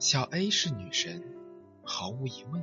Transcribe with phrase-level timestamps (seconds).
[0.00, 1.24] 小 A 是女神，
[1.82, 2.62] 毫无疑问，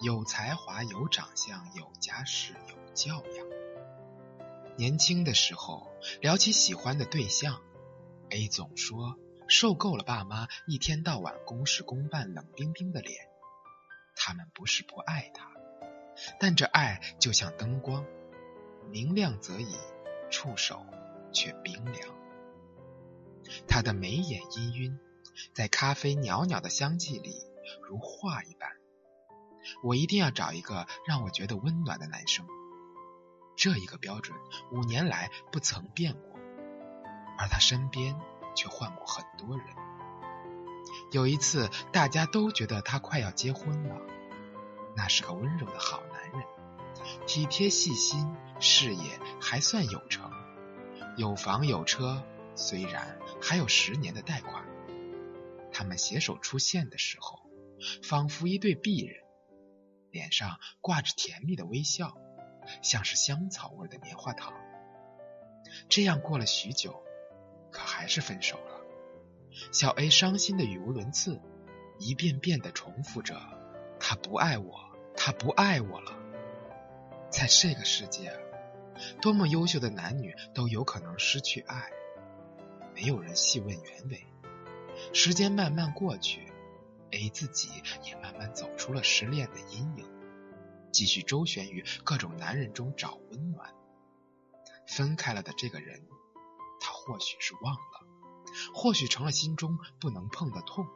[0.00, 3.46] 有才华、有长相、有家世、有教养。
[4.76, 5.86] 年轻的时候
[6.20, 7.60] 聊起喜欢的对象
[8.30, 9.16] ，A 总说
[9.46, 13.28] 受够了爸妈一天到晚公事公办、冷冰冰的脸。
[14.16, 15.52] 他们不是不爱他，
[16.40, 18.04] 但这爱就像灯光，
[18.90, 19.76] 明亮则已，
[20.32, 20.84] 触手
[21.32, 22.08] 却冰凉。
[23.68, 24.98] 他的眉眼氤氲，
[25.52, 27.34] 在咖啡袅袅的香气里
[27.88, 28.70] 如画一般。
[29.82, 32.46] 我一定要找一个让我觉得温暖的男生。
[33.56, 34.38] 这一个标准
[34.72, 36.38] 五年来不曾变过，
[37.38, 38.18] 而他身边
[38.54, 39.66] 却换过很多人。
[41.12, 43.96] 有一次，大家都觉得他快要结婚了。
[44.96, 46.42] 那是个温柔的好男人，
[47.26, 50.30] 体贴细心，事业还算有成，
[51.16, 54.64] 有房有车，虽然还有十年的贷款。
[55.80, 57.40] 他们携手出现的时候，
[58.02, 59.24] 仿佛一对璧人，
[60.10, 62.18] 脸上挂着甜蜜的微笑，
[62.82, 64.52] 像是香草味的棉花糖。
[65.88, 67.02] 这样过了许久，
[67.72, 68.82] 可还是分手了。
[69.72, 71.40] 小 A 伤心的语无伦次，
[71.98, 73.40] 一遍遍的重复着
[73.98, 74.84] ：“他不爱我。”
[75.16, 76.12] 他不爱我了。
[77.30, 78.38] 在这个世界，
[79.22, 81.90] 多么优秀的男女都有可能失去爱，
[82.94, 84.26] 没有人细问原委。
[85.12, 86.52] 时间慢慢过去
[87.10, 87.68] ，A 自己
[88.04, 90.06] 也慢慢走出了失恋的阴影，
[90.92, 93.74] 继续周旋于各种男人中找温暖。
[94.86, 96.02] 分开了的这个人，
[96.80, 98.06] 他或许是忘了，
[98.74, 100.86] 或许成了心中不能碰的痛。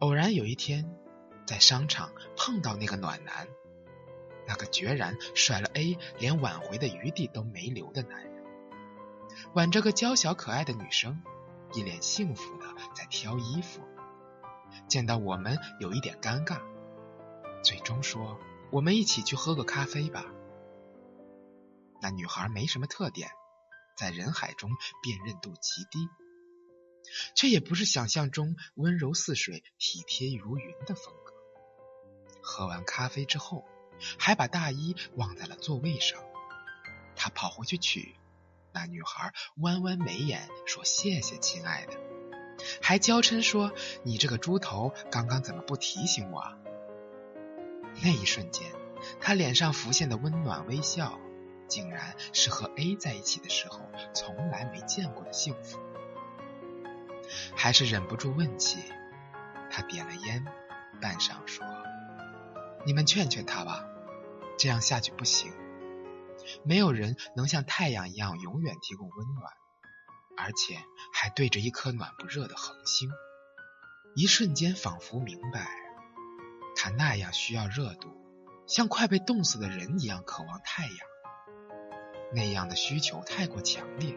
[0.00, 0.88] 偶然有一天。
[1.46, 3.48] 在商场碰到那个暖男，
[4.46, 8.44] 那个决然甩了 A 连挽回的余地都没留的男人，
[9.54, 11.22] 挽着个娇小可爱的女生，
[11.74, 13.82] 一脸幸福的在挑衣服。
[14.88, 16.60] 见到我们有一点尴尬，
[17.62, 18.38] 最终说
[18.70, 20.24] ：“我们一起去喝个咖啡吧。”
[22.00, 23.30] 那女孩没什么特点，
[23.96, 24.70] 在人海中
[25.02, 26.08] 辨认度极低，
[27.34, 31.34] 却也不是想象中温柔似水、体贴如云的风格。
[32.42, 33.64] 喝完咖啡之后，
[34.18, 36.22] 还把大衣忘在了座位上。
[37.16, 38.14] 他跑回去取，
[38.72, 41.94] 那女孩弯弯眉眼说：“谢谢，亲爱的。”
[42.82, 46.44] 还娇嗔说：“你这个猪头，刚刚怎么不提醒我？”
[48.02, 48.66] 那一瞬间，
[49.20, 51.18] 他脸上浮现的温暖微笑，
[51.66, 53.80] 竟然是和 A 在一起的时候
[54.14, 55.78] 从来没见过的幸福。
[57.54, 58.78] 还是忍不住问起，
[59.70, 60.44] 他点了烟，
[61.00, 61.66] 半晌说。
[62.86, 63.84] 你们劝劝他吧，
[64.56, 65.52] 这样下去不行。
[66.64, 69.52] 没有人能像太阳一样永远提供温暖，
[70.36, 70.78] 而且
[71.12, 73.10] 还对着一颗暖不热的恒星。
[74.14, 75.68] 一瞬间，仿佛明白，
[76.74, 78.08] 他那样需要热度，
[78.66, 80.96] 像快被冻死的人一样渴望太阳。
[82.34, 84.14] 那样的需求太过强烈，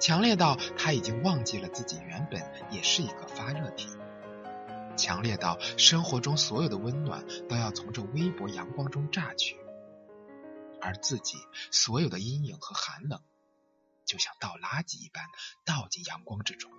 [0.00, 3.88] 强烈到他已经忘记了自己原本也是一个发热体。
[4.96, 9.59] 强烈到生活中所有的温暖都要从这微薄阳光中榨取，
[10.80, 11.38] 而自己
[11.70, 13.22] 所有的阴影和寒冷，
[14.04, 15.24] 就像倒垃圾一般
[15.64, 16.70] 倒进阳光之中，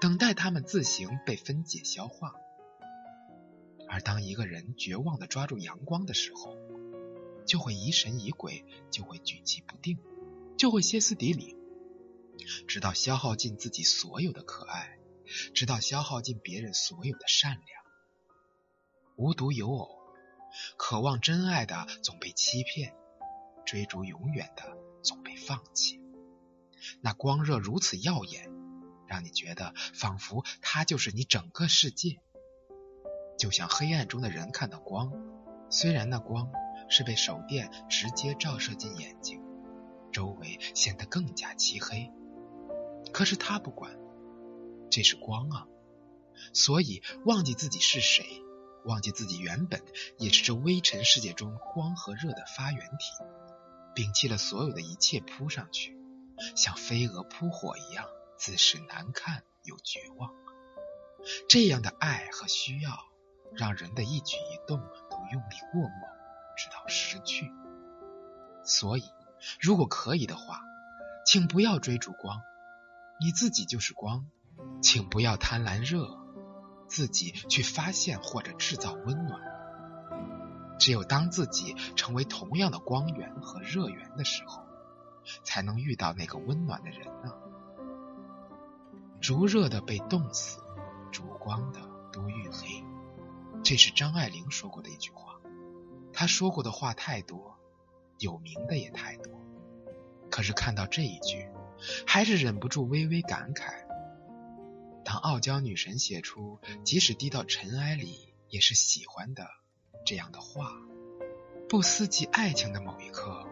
[0.00, 2.34] 等待它们自行被分解消化。
[3.88, 6.56] 而当一个人绝望的抓住阳光的时候，
[7.46, 9.98] 就会疑神疑鬼，就会举棋不定，
[10.56, 11.56] 就会歇斯底里，
[12.66, 14.98] 直到消耗尽自己所有的可爱。
[15.54, 17.84] 直到消耗尽别人所有的善良，
[19.16, 20.03] 无独有偶，
[20.76, 22.94] 渴望真爱的总被欺骗，
[23.64, 26.00] 追逐永远的总被放弃。
[27.00, 28.50] 那光热如此耀眼，
[29.06, 32.20] 让你觉得仿佛它就是你整个世界。
[33.38, 35.12] 就像黑暗中的人看到光，
[35.70, 36.50] 虽然那光
[36.88, 39.42] 是被手电直接照射进眼睛，
[40.12, 42.12] 周围显得更加漆黑，
[43.12, 43.98] 可是他不管。
[44.90, 45.66] 这是光啊，
[46.52, 48.24] 所以忘记自己是谁，
[48.84, 49.82] 忘记自己原本
[50.18, 53.12] 也是这微尘世界中光和热的发源体，
[53.94, 55.96] 摒弃了所有的一切扑上去，
[56.56, 60.30] 像飞蛾扑火一样，自是难看又绝望。
[61.48, 62.98] 这样的爱和需要，
[63.54, 64.78] 让人的一举一动
[65.10, 65.90] 都用力过猛，
[66.56, 67.50] 直到失去。
[68.64, 69.04] 所以，
[69.60, 70.60] 如果可以的话，
[71.26, 72.42] 请不要追逐光，
[73.20, 74.26] 你自己就是光。
[74.80, 76.16] 请不要贪婪热，
[76.94, 79.40] 自己去发现或者制造温暖。
[80.78, 84.62] 只有当自己成为同样的光源和热源的时候，
[85.42, 87.32] 才能遇到那个温暖的人呢。
[89.20, 90.60] 逐热的被冻死，
[91.10, 91.80] 烛光的
[92.12, 92.84] 都遇黑。
[93.64, 95.40] 这是张爱玲说过的一句话。
[96.12, 97.58] 她说过的话太多，
[98.20, 99.32] 有名的也太多。
[100.30, 101.48] 可是看到这一句，
[102.06, 103.83] 还是忍不住微微感慨。
[105.04, 109.46] 当傲娇女神写出“即使低到尘埃里也是喜欢的”
[110.06, 110.72] 这样的话，
[111.68, 113.46] 不思及爱情的某一刻，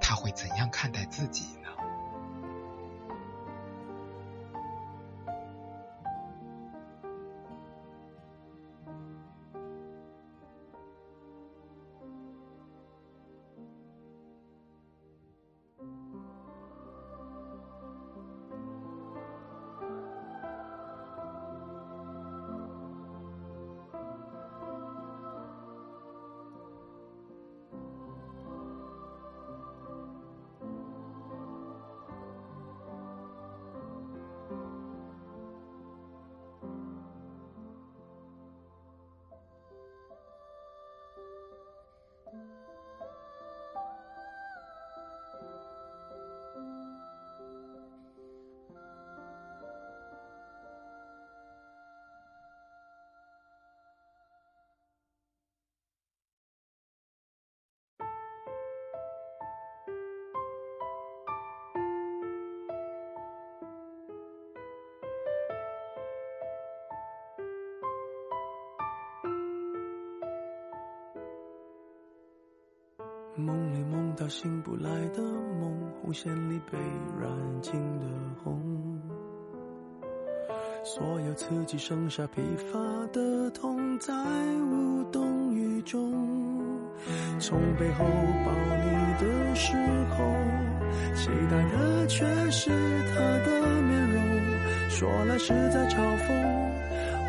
[0.00, 1.44] 她会怎样看待自己？
[73.42, 75.20] 梦里梦到醒不来的
[75.60, 76.78] 梦，红线里被
[77.20, 77.28] 染
[77.60, 78.06] 尽的
[78.42, 79.00] 红，
[80.84, 82.78] 所有刺激剩下疲乏
[83.12, 84.14] 的痛，在
[84.70, 86.12] 无动于衷。
[87.40, 88.04] 从背后
[88.44, 89.76] 抱你的时
[90.10, 90.22] 候，
[91.16, 94.22] 期待的却是他的面容，
[94.88, 96.28] 说来是在嘲讽，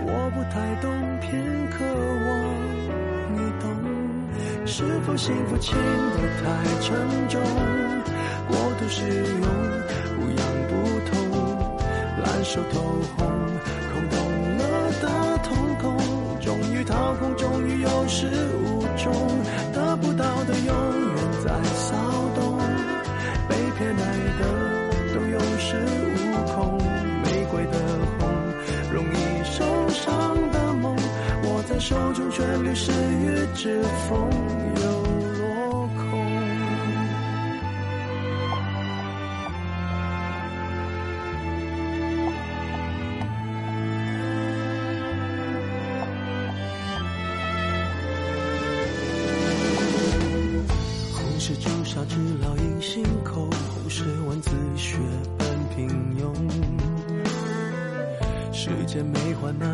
[0.05, 1.31] 我不太懂，偏
[1.71, 1.83] 渴
[2.27, 2.42] 望。
[4.75, 6.49] 是否幸福轻得太
[6.81, 6.97] 沉
[7.29, 7.39] 重？
[8.47, 9.45] 过度使用，
[10.17, 10.73] 不痒不
[11.11, 11.13] 痛，
[12.23, 12.81] 烂熟透
[13.15, 13.27] 红，
[13.93, 14.17] 空洞
[14.57, 14.63] 了
[14.99, 15.95] 的瞳孔，
[16.41, 18.25] 终于掏空，终于有始
[18.65, 19.13] 无终，
[19.73, 21.95] 得不到的永远在骚
[22.33, 22.57] 动，
[23.47, 24.01] 被偏爱
[24.39, 24.41] 的
[25.13, 25.77] 都有恃
[26.15, 26.17] 无
[26.55, 26.79] 恐，
[27.21, 27.77] 玫瑰的
[28.17, 28.27] 红，
[28.91, 30.95] 容易受伤的梦，
[31.43, 33.79] 握在手中却流失于指
[34.09, 34.62] 缝。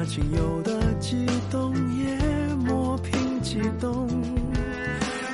[0.10, 2.18] 仅有的悸动也
[2.56, 4.10] 磨平激动，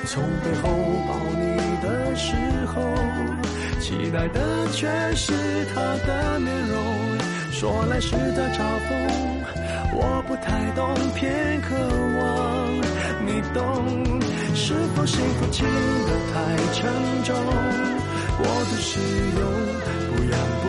[0.04, 0.68] 从背后
[1.08, 1.46] 抱你
[1.82, 2.36] 的时
[2.66, 2.82] 候，
[3.80, 5.32] 期待的却是
[5.74, 6.76] 他的面容。
[7.52, 8.92] 说来是在嘲讽，
[9.94, 11.74] 我不太懂，偏渴
[12.20, 12.76] 望
[13.24, 13.60] 你懂。
[14.54, 15.66] 是否幸福轻
[16.04, 16.34] 得太
[16.74, 16.92] 沉
[17.24, 17.34] 重，
[18.36, 19.00] 过度使
[19.40, 19.40] 用，
[20.12, 20.65] 不痒不，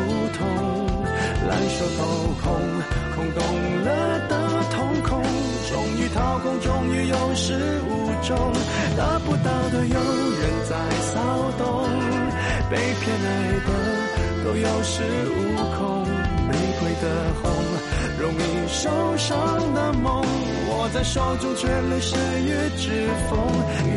[1.57, 2.05] 烂熟透
[2.43, 2.45] 空。
[3.15, 3.41] 空洞
[3.83, 3.89] 了
[4.29, 4.33] 的
[4.69, 5.23] 瞳孔，
[5.67, 7.53] 终于掏空，终于有始
[7.89, 7.89] 无
[8.21, 8.37] 终，
[8.95, 11.17] 得不到的永远在骚
[11.57, 11.89] 动，
[12.69, 13.27] 被偏爱
[13.65, 13.69] 的
[14.45, 15.01] 都有恃
[15.33, 15.35] 无
[15.79, 16.05] 恐，
[16.47, 17.05] 玫瑰的
[17.41, 17.49] 红，
[18.19, 20.23] 容易受伤的梦，
[20.69, 23.39] 握在手中却流失于指缝，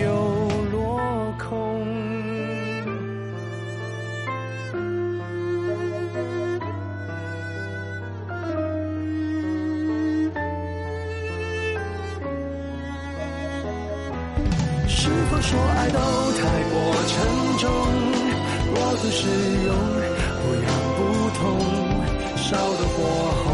[0.02, 0.08] 又
[14.92, 15.98] 是否说爱都
[16.32, 16.74] 太过
[17.06, 17.14] 沉
[17.58, 17.70] 重，
[18.74, 19.22] 过度使
[19.64, 19.70] 用，
[20.42, 20.98] 不痒不
[21.38, 21.40] 痛，
[22.36, 22.98] 烧得火
[23.44, 23.48] 红，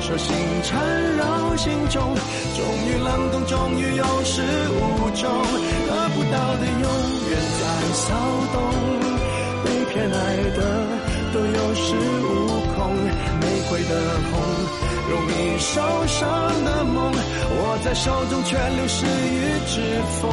[0.00, 0.26] 手心
[0.62, 0.70] 缠
[1.16, 1.22] 绕
[1.56, 2.14] 心中，
[2.56, 4.78] 终于冷冻，终于有始无
[5.16, 5.28] 终，
[5.88, 6.86] 得不到的永
[7.28, 8.06] 远在骚
[8.52, 8.56] 动，
[9.64, 10.16] 被偏爱
[10.56, 10.58] 的
[11.34, 11.86] 都有恃
[12.22, 12.47] 无恐，
[13.40, 13.94] 玫瑰的
[14.30, 14.38] 红。
[15.08, 16.28] 容易受伤
[16.66, 19.80] 的梦，握在手中却流失于指
[20.20, 20.28] 缝，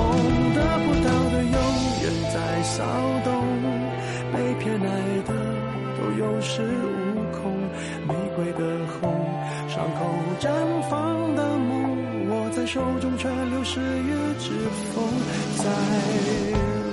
[0.53, 1.57] 得不到的永
[2.03, 2.83] 远在骚
[3.23, 3.31] 动，
[4.33, 4.85] 被偏爱
[5.25, 5.31] 的
[5.97, 7.55] 都有恃无恐，
[8.05, 8.59] 玫瑰的
[8.99, 9.15] 红，
[9.69, 9.99] 伤口
[10.41, 10.49] 绽
[10.89, 14.51] 放的梦，握在手中却流失于指
[14.93, 15.01] 缝，
[15.63, 16.84] 在。